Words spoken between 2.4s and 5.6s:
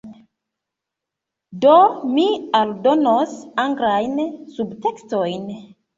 aldonos anglajn subtekstojn